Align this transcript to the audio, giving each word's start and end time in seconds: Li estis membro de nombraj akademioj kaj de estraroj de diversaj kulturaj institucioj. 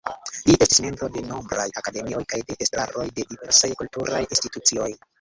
Li 0.45 0.53
estis 0.65 0.81
membro 0.85 1.09
de 1.17 1.23
nombraj 1.33 1.67
akademioj 1.83 2.23
kaj 2.33 2.41
de 2.49 2.59
estraroj 2.69 3.07
de 3.21 3.29
diversaj 3.35 3.75
kulturaj 3.83 4.27
institucioj. 4.29 4.95